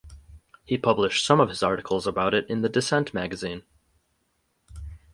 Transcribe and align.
He 0.65 0.79
published 0.79 1.23
some 1.23 1.39
of 1.39 1.49
his 1.49 1.61
articles 1.61 2.07
about 2.07 2.33
it 2.33 2.49
in 2.49 2.63
the 2.63 2.69
Dissent 2.69 3.13
Magazine. 3.13 3.61